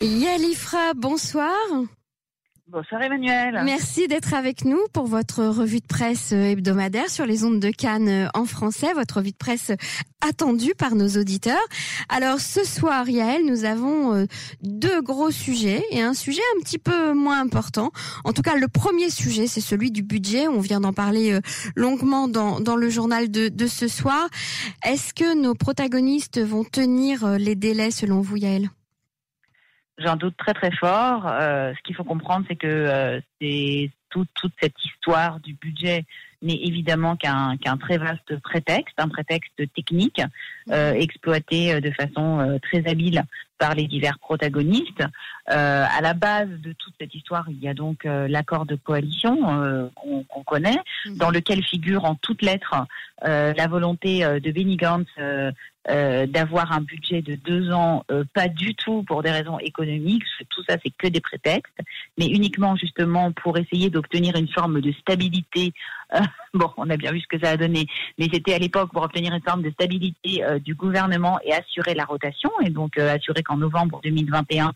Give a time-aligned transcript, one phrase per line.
[0.00, 1.56] Yalifra, bonsoir.
[2.68, 3.62] Bonsoir Emmanuel.
[3.64, 8.30] Merci d'être avec nous pour votre revue de presse hebdomadaire sur les ondes de Cannes
[8.32, 9.72] en français, votre revue de presse
[10.20, 11.58] attendue par nos auditeurs.
[12.08, 14.26] Alors ce soir, Yael, nous avons euh,
[14.62, 17.90] deux gros sujets et un sujet un petit peu moins important.
[18.24, 20.46] En tout cas, le premier sujet, c'est celui du budget.
[20.46, 21.40] On vient d'en parler euh,
[21.74, 24.28] longuement dans, dans le journal de, de ce soir.
[24.84, 28.70] Est-ce que nos protagonistes vont tenir euh, les délais selon vous, Yael?
[29.98, 31.26] J'en doute très très fort.
[31.26, 36.04] Euh, ce qu'il faut comprendre, c'est que euh, c'est toute cette histoire du budget
[36.40, 40.22] n'est évidemment qu'un très vaste prétexte, un prétexte technique
[40.70, 43.24] euh, exploité de façon très habile
[43.58, 45.02] par les divers protagonistes.
[45.46, 50.42] à la base de toute cette histoire, il y a donc l'accord de coalition qu'on
[50.44, 51.18] connaît, mhm.
[51.18, 52.86] dans lequel figure en toutes lettres
[53.22, 55.08] la volonté de Benny Gantz
[55.88, 60.24] euh, d'avoir un budget de deux ans, euh, pas du tout pour des raisons économiques,
[60.50, 61.78] tout ça c'est que des prétextes,
[62.18, 65.72] mais uniquement justement pour essayer d'obtenir une forme de stabilité.
[66.14, 66.20] Euh,
[66.54, 67.86] bon, on a bien vu ce que ça a donné,
[68.18, 72.04] mais c'était à l'époque pour obtenir une forme de stabilité du gouvernement et assurer la
[72.04, 74.72] rotation, et donc assurer qu'en novembre 2021,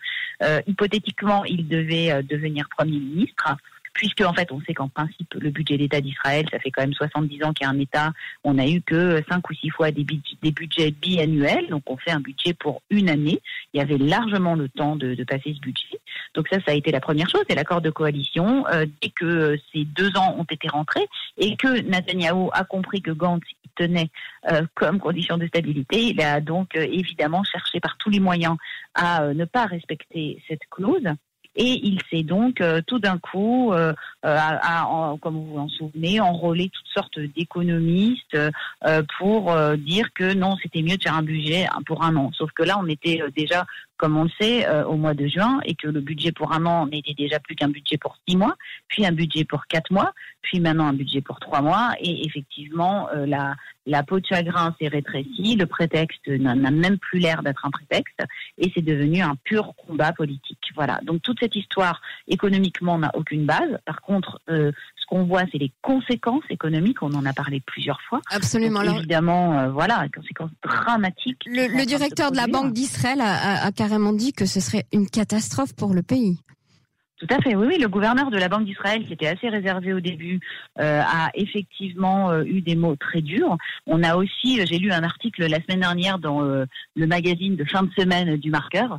[0.66, 3.56] hypothétiquement, il devait devenir Premier ministre
[3.92, 6.94] puisque en fait on sait qu'en principe le budget d'État d'Israël, ça fait quand même
[6.94, 8.12] 70 ans qu'il y a un État,
[8.44, 12.20] on a eu que cinq ou six fois des, budgets biannuels, donc on fait un
[12.20, 13.40] budget pour une année.
[13.72, 16.00] Il y avait largement le temps de, passer ce budget.
[16.34, 18.66] Donc ça, ça a été la première chose, c'est l'accord de coalition.
[18.68, 21.06] Euh, dès que ces deux ans ont été rentrés
[21.38, 23.44] et que Netanyahu a compris que Gantz
[23.76, 24.10] tenait
[24.50, 28.56] euh, comme condition de stabilité, il a donc euh, évidemment cherché par tous les moyens
[28.94, 31.08] à ne pas respecter cette clause
[31.54, 33.92] et il s'est donc euh, tout d'un coup, euh,
[34.24, 38.38] euh, comme vous vous en souvenez, enrôlé toutes sortes d'économistes
[39.18, 42.30] pour dire que non, c'était mieux de faire un budget pour un an.
[42.34, 43.66] Sauf que là, on était déjà
[44.02, 46.88] comme on le sait, au mois de juin, et que le budget pour un an
[46.88, 48.56] n'était déjà plus qu'un budget pour six mois,
[48.88, 53.08] puis un budget pour quatre mois, puis maintenant un budget pour trois mois, et effectivement,
[53.14, 53.54] la,
[53.86, 58.20] la peau de chagrin s'est rétrécie, le prétexte n'a même plus l'air d'être un prétexte,
[58.58, 60.72] et c'est devenu un pur combat politique.
[60.74, 60.98] Voilà.
[61.04, 63.78] Donc toute cette histoire économiquement n'a aucune base.
[63.84, 64.72] Par contre, euh,
[65.02, 67.02] ce qu'on voit, c'est les conséquences économiques.
[67.02, 68.20] On en a parlé plusieurs fois.
[68.30, 68.82] Absolument.
[68.82, 71.42] évidemment, euh, voilà, conséquences dramatiques.
[71.46, 75.08] Le, directeur de, de la Banque d'Israël a, a carrément dit que ce serait une
[75.08, 76.38] catastrophe pour le pays.
[77.22, 77.78] Tout à fait, oui, oui.
[77.78, 80.40] Le gouverneur de la Banque d'Israël, qui était assez réservé au début,
[80.80, 83.56] euh, a effectivement euh, eu des mots très durs.
[83.86, 86.66] On a aussi, euh, j'ai lu un article la semaine dernière dans le
[87.06, 88.98] magazine de fin de semaine du Marqueur,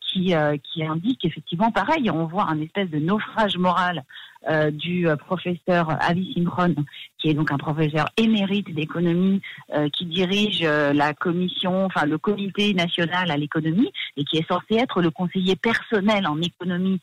[0.00, 4.04] qui, qui indique effectivement, pareil, on voit un espèce de naufrage moral
[4.48, 6.74] euh, du euh, professeur Avi Simron,
[7.18, 9.40] qui est donc un professeur émérite d'économie,
[9.74, 14.76] euh, qui dirige la commission, enfin le comité national à l'économie, et qui est censé
[14.76, 17.00] être le conseiller personnel en économie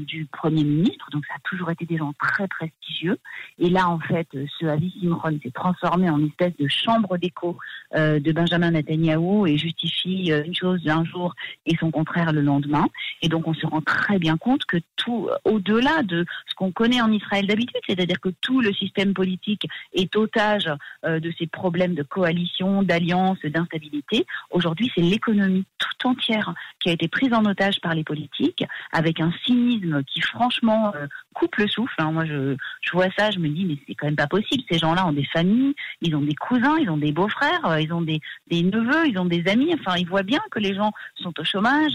[0.00, 1.08] du Premier ministre.
[1.12, 3.18] Donc ça a toujours été des gens très prestigieux.
[3.58, 7.56] Et là, en fait, ce Avi Simron s'est transformé en espèce de chambre d'écho
[7.94, 11.34] de Benjamin Netanyahu et justifie une chose d'un jour
[11.66, 12.86] et son contraire le lendemain.
[13.22, 17.00] Et donc on se rend très bien compte que tout, au-delà de ce qu'on connaît
[17.00, 20.68] en Israël d'habitude, c'est-à-dire que tout le système politique est otage
[21.04, 24.26] euh, de ces problèmes de coalition, d'alliance, d'instabilité.
[24.50, 29.20] Aujourd'hui, c'est l'économie tout entière qui a été prise en otage par les politiques, avec
[29.20, 31.94] un cynisme qui, franchement, euh, coupe le souffle.
[31.98, 32.10] Hein.
[32.10, 32.56] Moi, je,
[32.92, 34.64] vois ça, je me dis, mais c'est quand même pas possible.
[34.68, 37.92] Ces gens-là ont des familles, ils ont des cousins, ils ont des beaux-frères, euh, ils
[37.92, 38.20] ont des,
[38.50, 39.72] neveux, ils ont des amis.
[39.78, 41.92] Enfin, ils voient bien que les gens sont au chômage,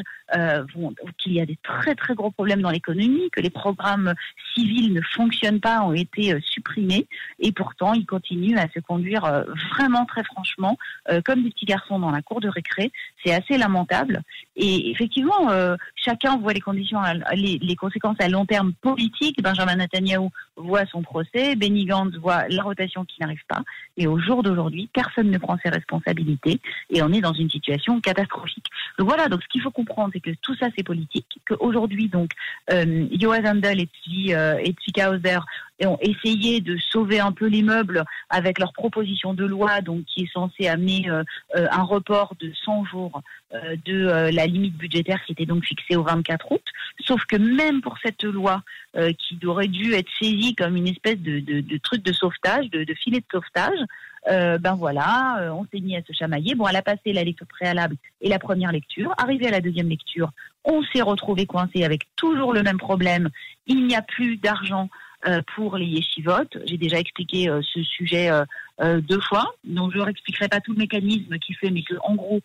[1.18, 4.14] qu'il y a des très très gros problèmes dans l'économie, que les programmes
[4.78, 7.08] civils ne fonctionnent pas, ont été euh, supprimés,
[7.40, 10.78] et pourtant ils continuent à se conduire euh, vraiment très franchement
[11.24, 12.92] comme des petits garçons dans la cour de récré.
[13.24, 14.22] C'est assez lamentable.
[14.56, 15.50] Et effectivement,
[15.96, 17.00] chacun voit les conditions,
[17.34, 22.64] les, conséquences à long terme politiques Benjamin Netanyahu voit son procès, Benny Gantz voit la
[22.64, 23.62] rotation qui n'arrive pas.
[23.96, 28.02] Et au jour d'aujourd'hui, personne ne prend ses responsabilités et on est dans une situation
[28.02, 28.66] catastrophique.
[28.98, 32.32] Donc voilà, donc ce qu'il faut comprendre, c'est que tout ça c'est politique, qu'aujourd'hui donc
[32.72, 33.90] euh, Yoaz Handel et
[34.36, 34.76] euh, et
[35.08, 35.40] Hauser
[35.86, 40.24] ont essayé de sauver un peu les meubles avec leur proposition de loi, donc qui
[40.24, 41.24] est censée amener euh,
[41.56, 43.22] euh, un report de 100 jours
[43.86, 46.62] de la limite budgétaire qui était donc fixée au 24 août.
[47.06, 48.62] Sauf que même pour cette loi
[49.18, 52.84] qui aurait dû être saisie comme une espèce de, de, de truc de sauvetage, de,
[52.84, 53.80] de filet de sauvetage,
[54.30, 56.56] euh, ben voilà, euh, on s'est mis à se chamailler.
[56.56, 59.14] Bon, elle a passé la lecture préalable et la première lecture.
[59.18, 60.32] Arrivé à la deuxième lecture,
[60.66, 63.30] on s'est retrouvé coincé avec toujours le même problème.
[63.68, 65.07] Il n'y a plus d'argent euh,
[65.56, 66.58] pour les yeshivotes.
[66.66, 68.30] J'ai déjà expliqué ce sujet
[68.82, 72.16] deux fois, donc je ne expliquerai pas tout le mécanisme qui fait, mais que en
[72.16, 72.42] gros,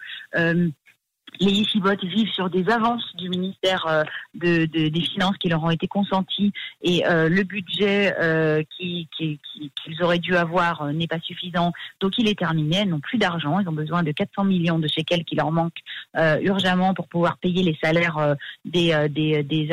[1.41, 5.71] les yeshivot vivent sur des avances du ministère euh, de, des Finances qui leur ont
[5.71, 6.53] été consenties
[6.83, 9.41] et euh, le budget euh, qu'ils qui,
[10.01, 11.73] auraient dû avoir n'est pas suffisant.
[12.01, 14.89] Donc il est terminé, elles n'ont plus d'argent, ils ont besoin de 400 millions de
[14.89, 15.81] shekels qui leur manquent
[16.41, 19.69] urgemment pour pouvoir payer les salaires des, des, des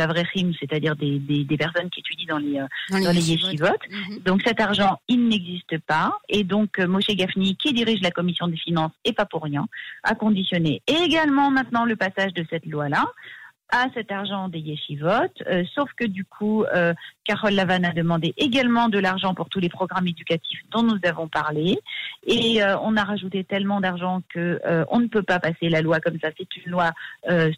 [0.60, 2.60] c'est-à-dire des, des, personnes qui étudient dans les,
[3.04, 3.66] dans les, yeshivot.
[3.90, 4.20] Mhm.
[4.26, 6.18] Donc cet argent, il n'existe pas.
[6.28, 9.68] Et donc Moshe Gafni, qui dirige la commission des finances, et pas pour rien,
[10.04, 13.06] a conditionné également maintenant le passage de cette loi-là
[13.72, 16.94] à cet argent des yeshivot, euh, sauf que du coup, euh,
[17.24, 21.28] Carole Lavanne a demandé également de l'argent pour tous les programmes éducatifs dont nous avons
[21.28, 21.78] parlé,
[22.26, 24.60] et euh, on a rajouté tellement d'argent que
[24.90, 26.30] on ne peut pas passer la loi comme ça.
[26.38, 26.92] C'est une loi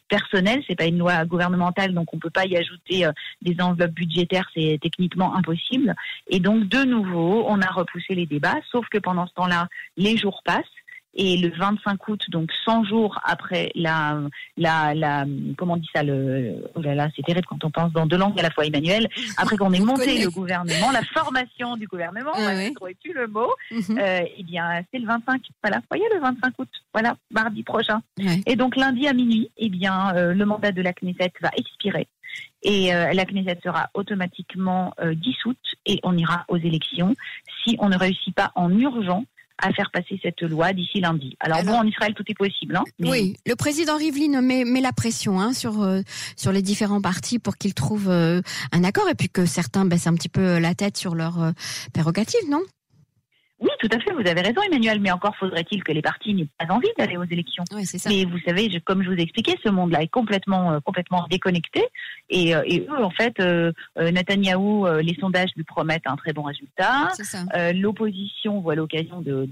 [0.10, 3.08] personnelle, c'est pas une loi gouvernementale, donc on peut pas y ajouter
[3.42, 5.96] des enveloppes budgétaires, c'est techniquement impossible.
[6.28, 9.68] Et donc de nouveau, on a repoussé les débats, sauf que pendant ce temps-là,
[9.98, 10.64] les jours passent.
[11.14, 14.22] Et le 25 août, donc 100 jours après la,
[14.58, 15.26] la, la
[15.58, 18.18] comment on dit ça, le, oh là là, c'est terrible quand on pense dans deux
[18.18, 19.10] langues à la fois, Emmanuel.
[19.38, 22.74] Après qu'on ait monté le gouvernement, la formation du gouvernement, ah, ouais.
[23.04, 23.98] tu le mot mhm.
[24.00, 25.42] euh, Eh bien, c'est le 25.
[25.62, 26.70] Voilà, voyez le 25 août.
[26.94, 28.02] Voilà, mardi prochain.
[28.46, 32.08] Et donc lundi à minuit, eh bien, euh, le mandat de la Knesset va expirer
[32.64, 37.16] et euh, la Knesset sera automatiquement euh, dissoute et on ira aux élections
[37.64, 39.26] si on ne réussit pas en urgence
[39.62, 41.36] à faire passer cette loi d'ici lundi.
[41.40, 42.76] Alors, bon, en Israël, tout est possible.
[42.76, 46.02] Hein, Oui, le président Rivlin met, met la pression hein, sur, euh,
[46.36, 48.42] sur les différents partis pour qu'ils trouvent euh,
[48.72, 51.52] un accord et puis que certains baissent un petit peu la tête sur leurs euh,
[51.94, 52.62] prérogatives, non?
[53.62, 56.48] Oui, tout à fait, vous avez raison, Emmanuel, mais encore faudrait-il que les partis n'aient
[56.58, 57.64] pas envie d'aller aux élections.
[57.72, 58.10] Oui, ça.
[58.10, 61.84] Mais vous savez, comme je vous ai expliqué, ce monde-là est complètement, euh, complètement déconnecté.
[62.32, 66.34] Et, euh, et, eux, en fait, euh, euh Netanyahou, les sondages lui promettent un très
[66.34, 67.10] bon résultat.
[67.76, 69.48] L'opposition voit l'occasion de,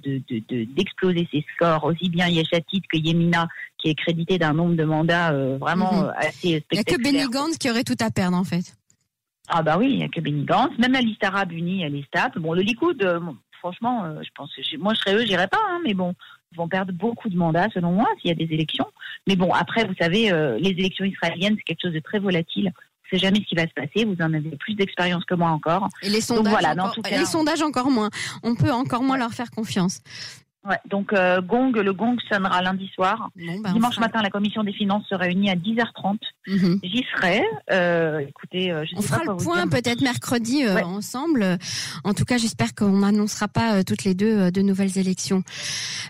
[0.75, 3.47] d'exploser de, ses scores, aussi bien Yeshatit que Yemina,
[3.77, 6.13] qui est crédité d'un nombre de mandats vraiment mhm.
[6.17, 6.63] assez spectaculaire.
[6.71, 8.75] Il n'y a que Benny Gantz qui aurait tout à perdre, en fait.
[9.47, 10.77] Ah bah oui, il n'y a que Benny Gantz.
[10.79, 12.39] Même la liste arabe unie, elle est stable.
[12.39, 13.03] Bon, le Likoud,
[13.59, 16.13] franchement, euh, je pense, moi je serais eux, j'irais pas, hein, mais bon,
[16.51, 18.87] ils vont perdre beaucoup de mandats selon moi s'il y a des élections.
[19.27, 22.71] Mais bon, après, vous savez, euh, les élections israéliennes, c'est quelque chose de très volatile.
[22.75, 24.05] On ne sait jamais ce qui va se passer.
[24.05, 25.87] Vous en avez plus d'expérience que moi encore.
[26.01, 28.09] Et les sondages, voilà, encore, les sondages encore moins.
[28.43, 30.01] On peut encore moins leur faire confiance.
[30.67, 33.29] Ouais, donc euh, gong, le gong sonnera lundi soir.
[33.37, 36.17] Ben, Dimanche matin, la commission des finances se réunit à 10h30.
[36.47, 36.79] Mhm.
[36.83, 37.43] J'y serai.
[37.71, 41.57] Euh, écoutez, euh, je on fera le point peut-être mercredi ensemble.
[42.03, 45.43] En tout cas, j'espère qu'on n'annoncera pas toutes les deux de nouvelles élections.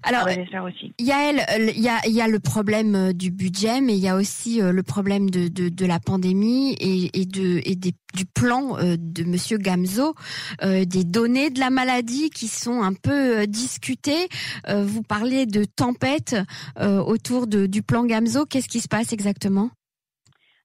[0.02, 0.94] Alors, ah aussi.
[1.00, 1.46] Yael,
[1.76, 4.84] il y a, y a le problème du budget, mais il y a aussi le
[4.84, 9.58] problème de, de, de la pandémie et, et, de, et des, du plan de Monsieur
[9.58, 10.16] Gamzo,
[10.62, 14.28] des données de la maladie qui sont un peu discutées.
[14.68, 16.36] Euh, vous parlez de tempête
[16.80, 18.46] euh, autour du plan Gamzo.
[18.46, 19.70] Qu'est-ce qui se passe exactement?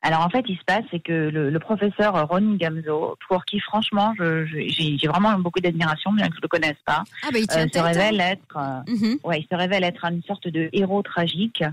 [0.04, 4.12] Alors en fait, il se passe, c'est que le, professeur Ron Gamzo, pour qui franchement,
[4.18, 7.78] j'ai vraiment beaucoup d'admiration, bien que je le connaisse pas, ah bah, il euh, se
[7.78, 9.18] révèle être, mhm.
[9.24, 11.64] ouais, il se révèle être une sorte de héros tragique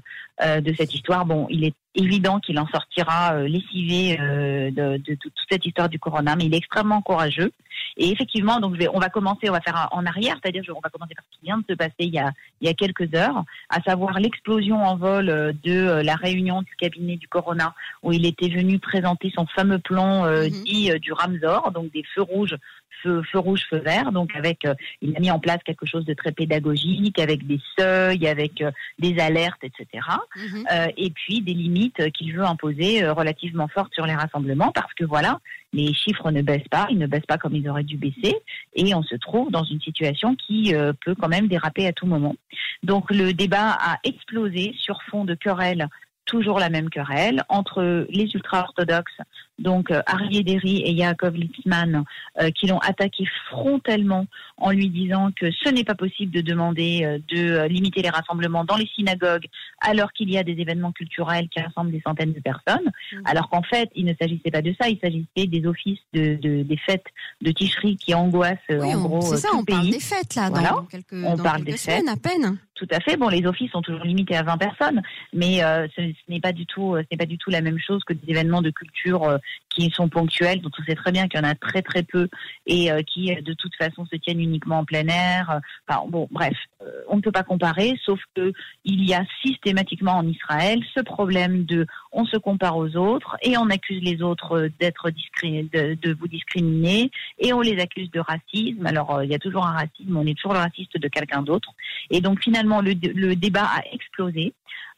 [0.42, 1.26] de cette histoire.
[1.26, 5.90] Bon, il est évident qu'il en sortira euh, lessivé euh, de, de, toute cette histoire
[5.90, 7.52] du corona, mais il est extrêmement courageux.
[7.98, 10.80] Et effectivement, donc je vais, on va commencer, on va faire en arrière, c'est-à-dire on
[10.82, 12.32] va commencer par ce qui vient de se passer il y a,
[12.62, 16.76] il y a quelques heures, à savoir l'explosion en vol euh, de la réunion du
[16.76, 17.74] cabinet du corona,
[18.04, 20.50] où il était venu présenter son fameux plan mhm.
[20.50, 22.56] dit du Ramsor, donc des feux rouges
[23.02, 24.12] feu, rouge, feu vert.
[24.12, 24.68] Donc avec,
[25.02, 28.64] il a mis en place quelque chose de très pédagogique, avec des seuils, avec
[29.00, 30.06] des alertes, etc.
[30.36, 30.66] Mhm.
[30.98, 35.04] et puis des limites qu'il veut imposer euh, relativement forte sur les rassemblements parce que
[35.04, 35.40] voilà,
[35.74, 38.36] les chiffres ne baissent pas, ils ne baissent pas comme ils auraient dû baisser
[38.74, 42.06] et on se trouve dans une situation qui euh, peut quand même déraper à tout
[42.06, 42.36] moment.
[42.84, 45.88] Donc le débat a explosé sur fond de querelles
[46.32, 49.20] toujours la même querelle entre les ultra-orthodoxes,
[49.60, 52.06] donc euh, Arié Derry et Yaakov Litzman,
[52.42, 57.02] euh, qui l'ont attaqué frontalement en lui disant que ce n'est pas possible de demander
[57.04, 59.46] euh, de limiter les rassemblements dans les synagogues
[59.82, 63.18] alors qu'il y a des événements culturels qui rassemblent des centaines de personnes, mmh.
[63.26, 66.78] alors qu'en fait, il ne s'agissait pas de ça, il s'agissait des offices de, des
[66.78, 67.08] fêtes
[67.42, 71.14] de Ticherie qui angoissent en gros c'est ça, on parle des fêtes là, dans quelques,
[71.14, 72.58] on parle des fêtes à peine.
[72.82, 73.16] Tout à fait.
[73.16, 75.02] Bon, les offices sont toujours limités à 20 personnes,
[75.34, 78.04] mais ce, ce n'est pas du tout, ce n'est pas du tout la même chose
[78.04, 79.38] que des événements de culture
[79.70, 82.28] qui sont ponctuels, dont on sait très bien qu'il y en a très très peu
[82.66, 85.62] et euh, qui de toute façon se tiennent uniquement en plein air.
[86.10, 88.54] Bon, bref, euh, on ne peut pas comparer, sauf que
[88.86, 93.58] il y a systématiquement en Israël ce problème de on se compare aux autres et
[93.58, 98.86] on accuse les autres d'être de, de, vous discriminer et on les accuse de racisme.
[98.86, 101.42] Alors euh, il y a toujours un racisme, on est toujours le raciste de quelqu'un
[101.42, 101.70] d'autre.
[102.10, 104.54] Et donc finalement le, le débat a explosé.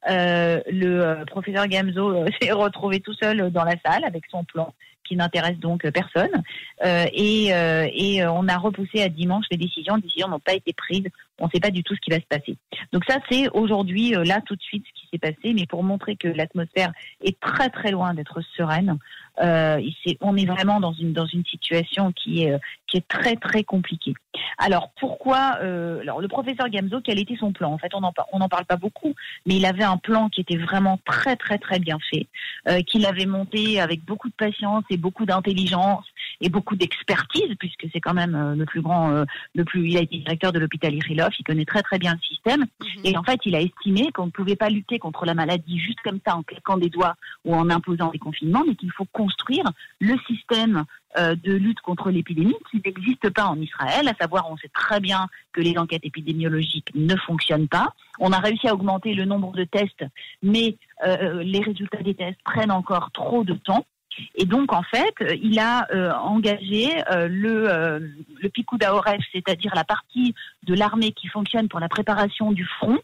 [0.10, 4.74] Euh, le euh, professeur Gamzo s'est retrouvé tout seul dans la salle avec son plan
[5.04, 6.44] qui n'intéresse donc personne.
[6.84, 9.96] et, et on a repoussé à dimanche les décisions.
[9.96, 11.08] Les décisions n'ont pas été prises.
[11.40, 12.58] On ne sait pas du tout ce qui va se passer.
[12.92, 15.54] Donc ça, c'est aujourd'hui, là, tout de suite, ce qui s'est passé.
[15.54, 16.92] Mais pour montrer que l'atmosphère
[17.24, 18.98] est très, très loin d'être sereine,
[19.42, 19.82] euh,
[20.22, 24.14] on est vraiment dans une dans une situation qui est qui est très très compliquée.
[24.60, 27.74] Alors pourquoi euh, Alors le professeur Gamzo, quel était son plan?
[27.74, 30.42] En fait, on n'en on en parle pas beaucoup, mais il avait un plan qui
[30.42, 32.28] était vraiment très très très bien fait,
[32.70, 36.06] euh, qu'il avait monté avec beaucoup de patience et beaucoup d'intelligence
[36.42, 39.26] et beaucoup d'expertise, puisque c'est quand même euh, le plus grand, euh,
[39.56, 39.88] le plus.
[39.88, 43.06] Il a été directeur de l'hôpital Irilov, il connaît très très bien le système, mhm.
[43.06, 46.02] et en fait, il a estimé qu'on ne pouvait pas lutter contre la maladie juste
[46.04, 49.66] comme ça en claquant des doigts ou en imposant des confinements, mais qu'il faut construire
[50.00, 50.84] le système
[51.18, 55.00] euh, de lutte contre l'épidémie qui n'existe pas en Israël, à savoir on sait très
[55.00, 57.94] bien que les enquêtes épidémiologiques ne fonctionnent pas.
[58.20, 60.06] On a réussi à augmenter le nombre de tests,
[60.42, 60.76] mais
[61.06, 63.86] euh, euh, les résultats des tests prennent encore trop de temps.
[64.36, 65.88] Et donc, en fait, il a
[66.22, 68.78] engagé le, le Picou
[69.32, 73.00] c'est-à-dire la partie de l'armée qui fonctionne pour la préparation du front,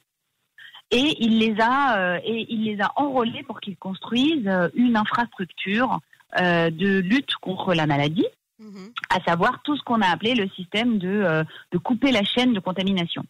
[0.91, 5.99] et il les a et il les a enrôlés pour qu'ils construisent une infrastructure
[6.39, 8.27] euh, de lutte contre la maladie,
[8.59, 8.91] mhm.
[9.09, 12.53] à savoir tout ce qu'on a appelé le système de, euh, de couper la chaîne
[12.53, 13.23] de contamination.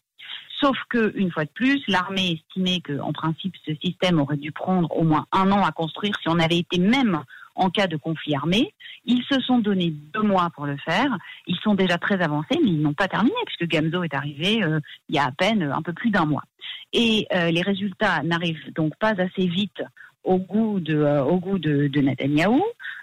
[0.60, 4.94] Sauf que, une fois de plus, l'armée estimait qu'en principe, ce système aurait dû prendre
[4.98, 7.24] au moins un an à construire si on avait été même
[7.56, 8.74] en cas de conflit armé.
[9.06, 11.18] Ils se sont donné deux mois pour le faire.
[11.48, 14.82] Ils sont déjà très avancés, mais ils n'ont pas terminé puisque Gamzo est arrivé euh,
[15.08, 16.44] il y a à peine un peu plus d'un mois.
[16.92, 19.84] Et les résultats n'arrivent donc pas assez vite
[20.24, 22.16] au goût de, euh, au goût de, de.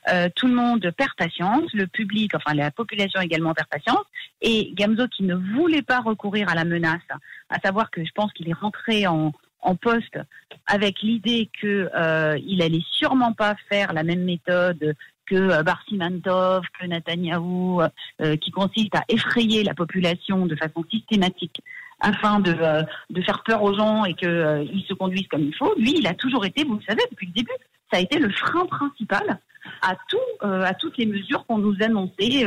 [0.09, 4.05] Euh, tout le monde perd patience, le public, enfin la population également perd patience.
[4.41, 7.01] Et Gamzo qui ne voulait pas recourir à la menace,
[7.49, 10.19] à savoir que je pense qu'il est rentré en, en poste
[10.67, 14.95] avec l'idée que euh, il allait sûrement pas faire la même méthode
[15.27, 21.61] que euh, Barsimantov, que Netanyahou, euh, qui consiste à effrayer la population de façon systématique
[22.01, 25.55] afin de, euh, de faire peur aux gens et qu'ils euh, se conduisent comme il
[25.55, 25.75] faut.
[25.77, 27.53] Lui, il a toujours été, vous le savez, depuis le début,
[27.91, 29.39] ça a été le frein principal
[29.83, 32.47] à tout, euh, à toutes les mesures qu'on nous annonçait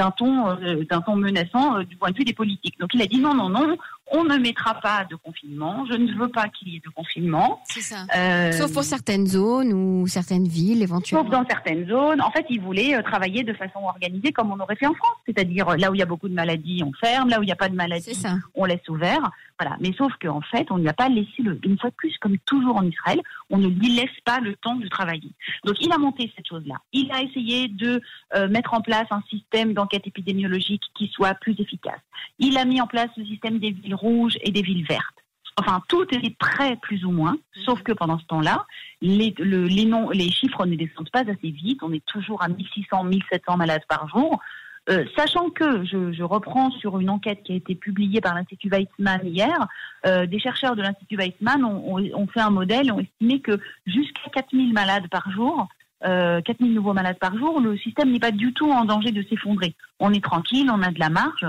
[0.00, 0.56] d'un ton,
[0.90, 2.78] d'un ton menaçant du point de vue des politiques.
[2.80, 3.76] Donc il a dit non, non, non,
[4.10, 5.84] on ne mettra pas de confinement.
[5.90, 7.60] Je ne veux pas qu'il y ait de confinement.
[7.64, 8.06] C'est ça.
[8.16, 11.24] Euh, Sauf pour certaines zones ou certaines villes éventuellement.
[11.24, 12.20] Sauf dans certaines zones.
[12.20, 15.16] En fait, ils voulaient euh, travailler de façon organisée comme on aurait fait en France.
[15.26, 17.28] C'est-à-dire euh, là où il y a beaucoup de maladies, on ferme.
[17.28, 18.20] Là où il n'y a pas de maladies,
[18.54, 19.30] on laisse ouvert.
[19.60, 19.76] Voilà.
[19.80, 22.16] Mais sauf qu'en fait, on ne lui a pas laissé le, une fois de plus,
[22.18, 25.30] comme toujours en Israël, on ne lui laisse pas le temps de travailler.
[25.64, 26.76] Donc il a monté cette chose-là.
[26.92, 28.00] Il a essayé de
[28.48, 32.00] mettre en place un système d'enquête épidémiologique qui soit plus efficace.
[32.38, 35.04] Il a mis en place le système des villes rouges et des villes vertes.
[35.56, 37.62] Enfin, tout est prêt plus ou moins, mhm.
[37.64, 38.66] sauf que pendant ce temps-là,
[39.02, 41.80] les, les, noms, les chiffres ne descendent pas assez vite.
[41.82, 44.40] On est toujours à 1600, 1700 malades par jour.
[44.88, 49.20] Euh, sachant que, je, reprends sur une enquête qui a été publiée par l'Institut Weizmann
[49.26, 49.68] hier,
[50.06, 54.30] euh, des chercheurs de l'Institut Weizmann ont, fait un modèle et ont estimé que jusqu'à
[54.32, 55.68] 4000 malades par jour,
[56.04, 59.22] euh, 4000 nouveaux malades par jour, le système n'est pas du tout en danger de
[59.28, 59.74] s'effondrer.
[59.98, 61.46] On est tranquille, on a de la marge,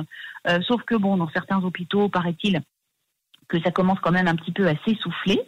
[0.47, 2.61] euh, sauf que bon, dans certains hôpitaux, paraît-il,
[3.47, 5.41] que ça commence quand même un petit peu à s'essouffler.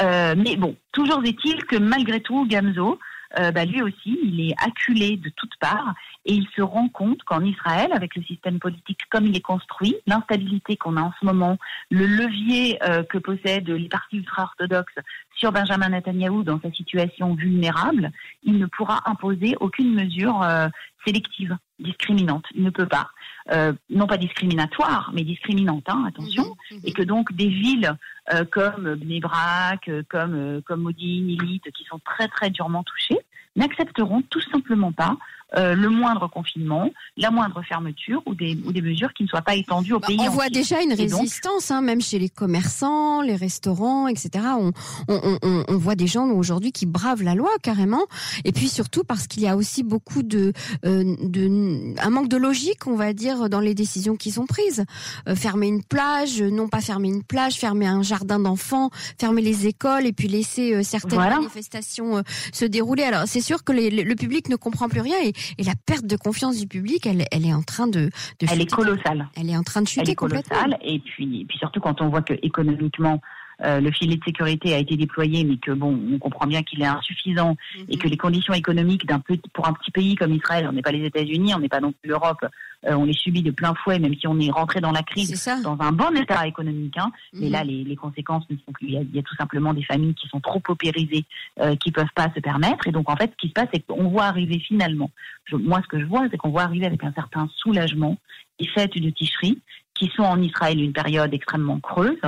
[0.00, 2.98] Euh, mais bon, toujours est-il que malgré tout, Gamzo,
[3.38, 5.94] euh, bah, lui aussi, il est acculé de toutes parts
[6.26, 9.96] et il se rend compte qu'en Israël, avec le système politique comme il est construit,
[10.06, 11.56] l'instabilité qu'on a en ce moment,
[11.90, 12.78] le levier
[13.08, 14.98] que possèdent les partis ultra-orthodoxes
[15.36, 18.10] sur Benjamin Netanyahu dans sa situation vulnérable,
[18.42, 20.68] il ne pourra imposer aucune mesure euh,
[21.06, 22.44] sélective, discriminante.
[22.54, 23.10] Il ne peut pas.
[23.50, 26.80] Euh, non pas discriminatoire, mais discriminante, hein, attention, mhm, mhm.
[26.84, 27.96] et que donc des villes
[28.32, 33.18] euh, comme Bnei Brak, comme comme Modine, Elite, qui sont très très durement touchées,
[33.56, 35.16] n'accepteront tout simplement pas
[35.56, 39.42] euh, le moindre confinement, la moindre fermeture ou des, ou des mesures qui ne soient
[39.42, 40.18] pas étendues au bah, pays.
[40.20, 44.44] On voit déjà une résistance, hein, même chez les commerçants, les restaurants, etc.
[44.58, 44.72] On,
[45.08, 48.04] on, on, on voit des gens aujourd'hui qui bravent la loi carrément.
[48.44, 50.52] Et puis surtout parce qu'il y a aussi beaucoup de,
[50.86, 54.84] euh, de un manque de logique, on va dire, dans les décisions qui sont prises.
[55.28, 59.66] Euh, fermer une plage, non pas fermer une plage, fermer un jardin d'enfants, fermer les
[59.66, 63.02] écoles et puis laisser certaines manifestations se dérouler.
[63.02, 66.16] Alors c'est sûr que le public ne comprend plus rien et, et la perte de
[66.16, 69.28] confiance du public, elle, elle est en train de, Elle est colossale.
[69.36, 70.78] Elle est en train de chuter elle est colossale.
[70.82, 73.20] Et puis, puis surtout quand on voit que économiquement,
[73.60, 76.86] le filet de sécurité a été déployé, mais que bon, on comprend bien qu'il est
[76.86, 77.56] insuffisant
[77.88, 79.22] et que les conditions économiques d'un
[79.52, 81.92] pour un petit pays comme Israël, on n'est pas les États-Unis, on n'est pas non
[81.92, 82.44] plus l'Europe,
[82.84, 85.76] on les subit de plein fouet, même si on est rentré dans la crise dans
[85.80, 86.96] un bon état économique.
[86.98, 87.12] Hein.
[87.32, 88.88] Mais là, les, les, conséquences ne sont plus.
[88.88, 91.24] Il y, a, tout simplement des familles qui sont trop paupérisées,
[91.60, 92.88] euh, qui peuvent pas se permettre.
[92.88, 95.10] Et donc, en fait, ce qui se passe, c'est qu'on voit arriver finalement.
[95.52, 98.16] moi, ce que je vois, c'est qu'on voit arriver avec un certain soulagement
[98.62, 99.58] les fêtes de Ticherie
[100.02, 102.18] qui sont en Israël une période extrêmement creuse.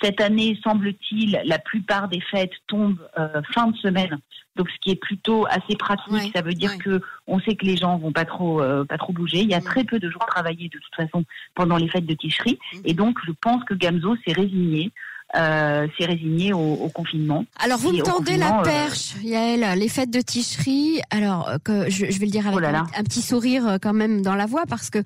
[0.00, 4.20] Cette année, semble-t-il, la plupart des fêtes tombent euh, fin de semaine,
[4.54, 6.32] donc ce qui est plutôt assez pratique.
[6.32, 9.12] ça veut dire que on sait que les gens vont pas trop, euh, pas trop
[9.12, 9.38] bouger.
[9.38, 11.24] Il y a très peu de jours travaillés de toute façon
[11.56, 12.78] pendant les fêtes de Ticherie, mm.
[12.84, 14.92] et donc je pense que Gamzo s'est résigné
[15.36, 17.44] euh, s'est résigné au, confinement.
[17.58, 21.00] Alors vous me tendez la euh, perche, Yael, les fêtes de Ticherie.
[21.10, 24.34] Alors euh, que je, vais le dire avec oh un, petit sourire quand même dans
[24.34, 24.98] la voix parce que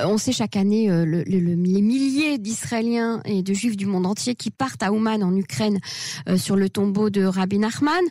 [0.00, 4.50] on sait chaque année le, les milliers d'Israéliens et de Juifs du monde entier qui
[4.50, 5.78] partent à Ouman en Ukraine
[6.36, 8.04] sur le tombeau de Rabbi Nachman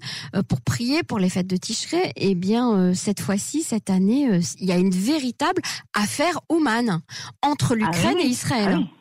[0.47, 2.11] pour prier pour les fêtes de Ticherie.
[2.15, 4.27] Eh bien cette fois-ci, cette année,
[4.59, 5.61] il y a une véritable
[5.93, 7.01] affaire Ouman
[7.41, 8.79] entre ah l'Ukraine et Israël.
[8.81, 9.00] Ah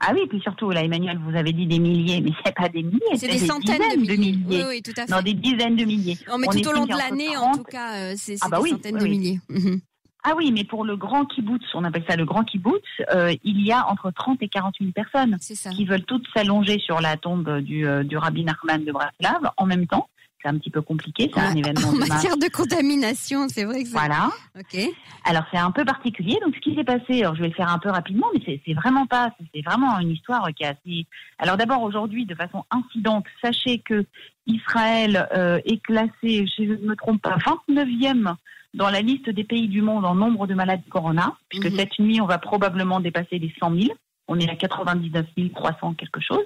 [0.00, 2.82] ah oui, puis surtout, là, Emmanuel, vous avez dit des milliers, mais c'est pas des
[2.82, 4.38] milliers, c'est des, centaines de milliers.
[4.48, 5.12] Oui, oui, tout à fait.
[5.12, 6.18] Non, des dizaines de milliers.
[6.28, 8.70] Non, mais tout au long de l'année, en tout cas, euh, c'est ah bah des
[8.70, 9.40] centaines de milliers.
[9.48, 9.80] Mhm.
[10.26, 12.82] Ah oui, mais pour le grand kibbutz, on appelle ça le grand kibbutz,
[13.14, 17.02] euh, il y a entre 30 et 40 000 personnes qui veulent toutes s'allonger sur
[17.02, 20.08] la tombe du, euh, du rabbin Nachman de Braslav en même temps
[20.44, 21.30] c'est un petit peu compliqué.
[21.32, 21.88] C'est un événement.
[21.88, 24.30] En matière de contamination, c'est vrai que Voilà.
[24.58, 24.78] Ok.
[25.24, 26.38] Alors c'est un peu particulier.
[26.44, 28.74] Donc ce qui s'est passé, alors je vais le faire un peu rapidement, mais c'est
[28.74, 31.06] vraiment pas, c'est vraiment une histoire qui est assez.
[31.38, 34.04] Alors d'abord aujourd'hui, de façon incidente, sachez que
[34.46, 37.36] Israël euh, est classé, je ne me trompe pas,
[37.68, 38.34] 29e
[38.74, 41.76] dans la liste des pays du monde en nombre de malades corona, puisque mhm.
[41.76, 43.94] cette nuit on va probablement dépasser les 100 000.
[44.28, 46.44] On est à 99 300 quelque chose.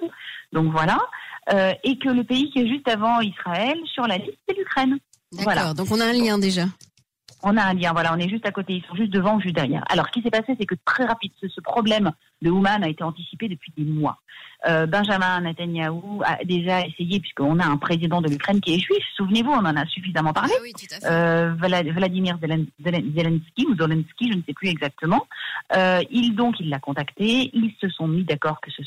[0.51, 0.97] Donc voilà.
[1.53, 4.97] Euh, et que le pays qui est juste avant Israël sur la liste, c'est l'Ukraine.
[5.31, 6.65] D'accord, donc on a un lien déjà.
[7.41, 9.55] On a un lien, voilà, on est juste à côté, ils sont juste devant juste
[9.55, 9.83] derrière.
[9.89, 13.03] Alors, ce qui s'est passé, c'est que très rapide, ce, problème de Ouman a été
[13.03, 14.17] anticipé depuis des mois.
[14.67, 19.03] Euh, Benjamin Netanyahu a déjà essayé, puisqu'on a un président de l'Ukraine qui est juif,
[19.15, 20.51] souvenez-vous, on en a suffisamment parlé.
[20.55, 21.05] Ah oui, tout à fait.
[21.05, 25.25] Euh, Vladimir Zelensky, ou Zelensky, je ne sais plus exactement.
[25.75, 28.83] Euh, il, donc, il l'a contacté, ils se sont mis d'accord que ce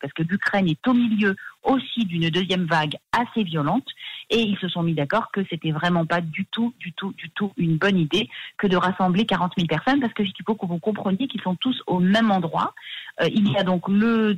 [0.00, 3.86] parce que l'Ukraine est au milieu aussi d'une deuxième vague assez violente,
[4.30, 7.30] et ils se sont mis d'accord que c'était vraiment pas du tout, du tout, du
[7.30, 8.28] tout une bonne idée
[8.58, 11.56] que de rassembler 40 000 personnes, parce que il faut que vous compreniez qu'ils sont
[11.56, 12.74] tous au même endroit.
[13.20, 14.34] Euh, il y a donc le,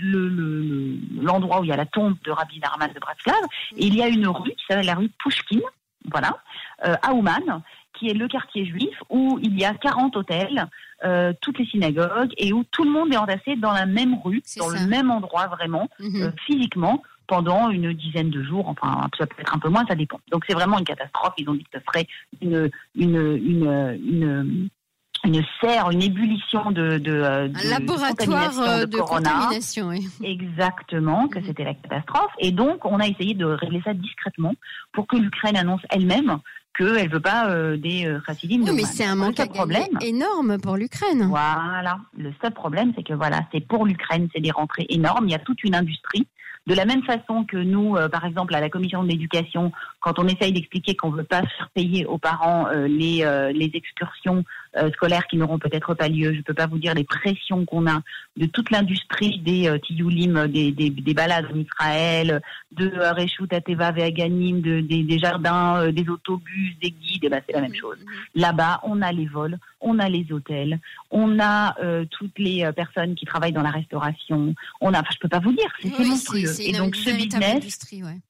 [1.21, 3.41] l'endroit où il y a la tombe de Rabbi Narman de Bratslav,
[3.77, 5.61] et il y a une rue qui s'appelle la rue Pushkin,
[6.11, 6.39] voilà,
[6.87, 7.63] euh, à Ouman,
[7.95, 10.67] qui est le quartier juif où il y a 40 hôtels,
[11.05, 14.43] euh, toutes les synagogues et où tout le monde est entassé dans la même rue,
[14.57, 16.23] dans le même endroit vraiment, mhm.
[16.23, 19.95] euh, physiquement, pendant une dizaine de jours, enfin ça peut être un peu moins, ça
[19.95, 20.19] dépend.
[20.31, 21.35] Donc c'est vraiment une catastrophe.
[21.37, 22.07] Ils ont dit que ce serait
[22.41, 24.69] une une une, une
[25.25, 29.89] une serre, une ébullition de, de, euh, de un laboratoire de, contamination.
[29.89, 30.09] Oui.
[30.23, 31.45] Exactement, que mhm.
[31.47, 32.33] c'était la catastrophe.
[32.39, 34.55] Et donc, on a essayé de régler ça discrètement
[34.93, 36.39] pour que l'Ukraine annonce elle-même
[36.77, 40.59] qu'elle ne veut pas euh, des euh, chassidim oui, mais c'est un manque problème, énorme
[40.61, 41.27] pour l'Ukraine.
[41.29, 41.99] Voilà.
[42.17, 45.29] Le seul problème, c'est que voilà, c'est pour l'Ukraine, c'est des rentrées énormes.
[45.29, 46.27] Il y a toute une industrie.
[46.67, 50.19] De la même façon que nous, euh, par exemple, à la commission de l'éducation, quand
[50.19, 54.68] on essaye d'expliquer qu'on ne veut pas faire payer aux parents les, les excursions euh,
[54.93, 56.33] scolaires qui n'auront peut-être pas lieu.
[56.33, 58.03] Je ne peux pas vous dire les pressions qu'on a
[58.37, 62.41] de toute l'industrie des euh, tiyoulim, des, des, des, balades en Israël,
[62.73, 67.29] de euh, Reshut Ateva Veaganim, de, des, des, jardins, euh, des autobus, des guides, et
[67.29, 67.99] ben c'est la même chose.
[68.35, 70.79] Là-bas, on a les vols, on a les hôtels,
[71.11, 71.77] on a
[72.11, 74.55] toutes les personnes qui travaillent dans la restauration.
[74.81, 76.61] On a, enfin, je peux pas vous dire, c'est monstrueux.
[76.61, 78.21] Et donc ce business, ouais.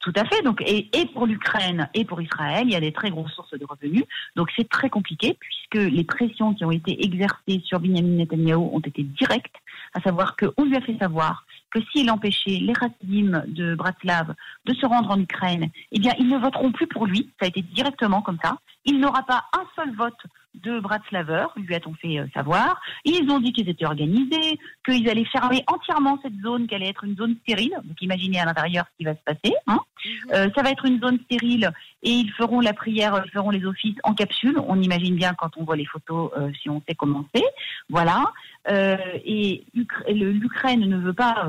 [0.00, 0.42] Tout à fait.
[0.42, 3.66] Donc, et, pour l'Ukraine et pour Israël, il y a des très grosses sources de
[3.68, 4.04] revenus.
[4.36, 8.80] Donc, c'est très compliqué puisque les pressions qui ont été exercées sur Benjamin Netanyahu ont
[8.80, 9.56] été directes,
[9.94, 14.74] à savoir qu'on lui a fait savoir que s'il empêchait les Rassidim de Bratislav de
[14.74, 17.30] se rendre en Ukraine, eh bien, ils ne voteront plus pour lui.
[17.40, 18.58] Ça a été directement comme ça.
[18.84, 20.20] Il n'aura pas un seul vote
[20.62, 22.80] de Bratislaveur, lui a-t-on fait euh, savoir.
[23.04, 27.04] Ils ont dit qu'ils étaient organisés, qu'ils allaient fermer entièrement cette zone, qu'elle allait être
[27.04, 27.76] une zone stérile.
[27.84, 29.54] Donc imaginez à l'intérieur ce qui va se passer.
[29.66, 29.78] Hein.
[30.04, 30.10] Mhm.
[30.34, 31.70] Euh, ça va être une zone stérile
[32.02, 34.58] et ils feront la prière, ils feront les offices en capsule.
[34.66, 37.44] On imagine bien quand on voit les photos, euh, si on sait comment c'est.
[37.88, 38.24] Voilà.
[38.68, 41.48] Et l'Ukraine ne veut pas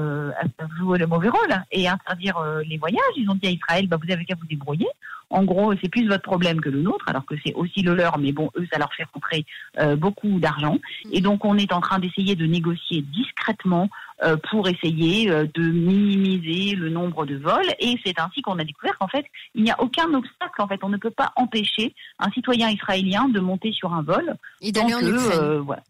[0.77, 3.01] jouer le mauvais rôle et interdire les voyages.
[3.15, 4.87] Ils ont dit à Israël, bah, vous avez qu'à vous débrouiller.
[5.29, 8.17] En gros, c'est plus votre problème que le nôtre, alors que c'est aussi le leur,
[8.17, 9.45] mais bon, eux, ça leur fait rentrer
[9.77, 10.77] euh, beaucoup d'argent.
[11.11, 13.89] Et donc, on est en train d'essayer de négocier discrètement
[14.23, 17.67] euh, pour essayer euh, de minimiser le nombre de vols.
[17.79, 20.61] Et c'est ainsi qu'on a découvert qu'en fait, il n'y a aucun obstacle.
[20.61, 24.35] En fait, on ne peut pas empêcher un citoyen israélien de monter sur un vol
[24.61, 25.57] et d'aller en Ukraine.
[25.57, 25.83] Voilà.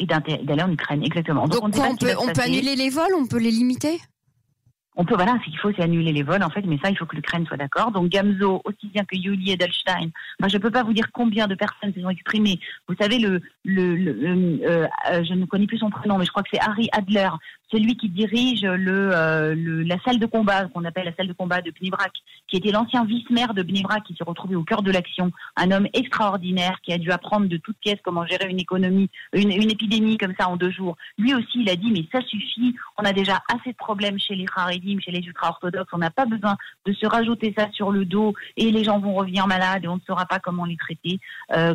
[0.00, 1.46] Et d'aller en Ukraine, exactement.
[1.46, 4.00] Donc, on, on, peut, on peut annuler les vols, on peut les limiter?
[4.96, 6.96] On peut, voilà, ce qu'il faut, c'est annuler les vols, en fait, mais ça, il
[6.96, 7.90] faut que l'Ukraine soit d'accord.
[7.90, 11.48] Donc, Gamzo, aussi bien que Yuli Edelstein, moi, je ne peux pas vous dire combien
[11.48, 12.60] de personnes se sont exprimées.
[12.88, 16.30] Vous savez, le, le, le euh, euh, je ne connais plus son prénom, mais je
[16.30, 17.28] crois que c'est Harry Adler,
[17.74, 21.60] celui qui dirige le, euh, la salle de combat, qu'on appelle la salle de combat
[21.60, 22.12] de Bnibrak,
[22.46, 25.88] qui était l'ancien vice-maire de Bnibrak, qui s'est retrouvé au cœur de l'action, un homme
[25.92, 30.18] extraordinaire, qui a dû apprendre de toutes pièces comment gérer une économie, une, une épidémie
[30.18, 30.96] comme ça en deux jours.
[31.18, 34.34] Lui aussi, il a dit, mais ça suffit, on a déjà assez de problèmes chez
[34.34, 35.90] les Haredi chez les ultra-orthodoxes.
[35.92, 36.56] On n'a pas besoin
[36.86, 39.96] de se rajouter ça sur le dos et les gens vont revenir malades et on
[39.96, 41.18] ne saura pas comment les traiter.
[41.52, 41.74] Euh,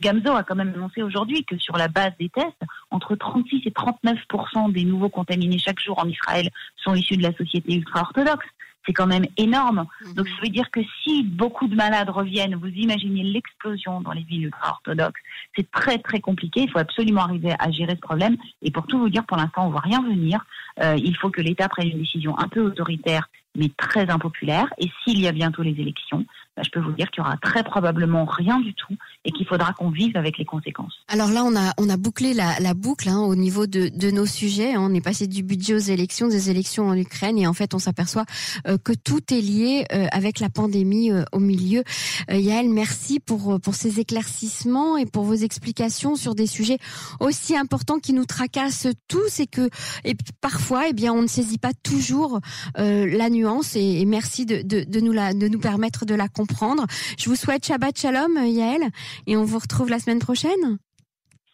[0.00, 3.70] Gamzo a quand même annoncé aujourd'hui que sur la base des tests, entre 36 et
[3.70, 8.46] 39% des nouveaux contaminés chaque jour en Israël sont issus de la société ultra-orthodoxe
[8.86, 9.84] c'est quand même énorme.
[10.06, 10.14] Mhm.
[10.14, 14.22] Donc ça veut dire que si beaucoup de malades reviennent, vous imaginez l'explosion dans les
[14.22, 15.20] villes ultra-orthodoxes.
[15.54, 16.62] C'est très très compliqué.
[16.62, 18.38] Il faut absolument arriver à gérer ce problème.
[18.62, 20.46] Et pour tout vous dire, pour l'instant, on voit rien venir.
[20.82, 24.66] Euh, il faut que l'État prenne une décision un peu autoritaire mais très impopulaire.
[24.78, 26.24] Et s'il y a bientôt les élections,
[26.56, 29.46] bah, je peux vous dire qu'il y aura très probablement rien du tout et qu'il
[29.46, 30.94] faudra qu'on vive avec les conséquences.
[31.08, 34.10] Alors là, on a on a bouclé la, la boucle hein, au niveau de, de
[34.10, 34.74] nos sujets.
[34.74, 34.80] Hein.
[34.80, 37.78] On est passé du budget aux élections, des élections en Ukraine, et en fait, on
[37.78, 38.24] s'aperçoit
[38.66, 41.82] euh, que tout est lié euh, avec la pandémie euh, au milieu.
[42.30, 46.78] Yael, merci pour pour ces éclaircissements et pour vos explications sur des sujets
[47.18, 49.68] aussi importants qui nous tracassent tous et que
[50.04, 52.40] et parfois, eh bien, on ne saisit pas toujours
[52.76, 53.76] la nuance.
[53.76, 56.86] Et, et merci de, de, de nous la de nous permettre de la comprendre.
[57.18, 58.82] Je vous souhaite Shabbat Shalom, Yael,
[59.26, 60.78] et on vous retrouve la semaine prochaine.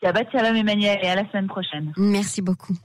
[0.02, 1.92] Shabbat Shalom, Emmanuel, et à la semaine prochaine.
[1.96, 2.76] Merci beaucoup.